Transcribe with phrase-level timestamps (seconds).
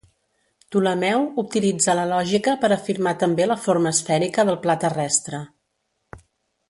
[0.67, 5.43] Ptolemeu utilitza la lògica per afirmar també la forma esfèrica del pla terrestre.